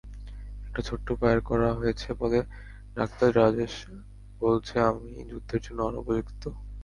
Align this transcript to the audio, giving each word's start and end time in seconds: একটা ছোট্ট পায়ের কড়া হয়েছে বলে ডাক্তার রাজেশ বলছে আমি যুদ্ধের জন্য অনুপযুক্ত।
একটা 0.65 0.81
ছোট্ট 0.87 1.07
পায়ের 1.19 1.39
কড়া 1.47 1.71
হয়েছে 1.79 2.09
বলে 2.21 2.39
ডাক্তার 2.97 3.29
রাজেশ 3.39 3.73
বলছে 4.41 4.75
আমি 4.89 5.09
যুদ্ধের 5.29 5.61
জন্য 5.65 5.79
অনুপযুক্ত। 5.89 6.43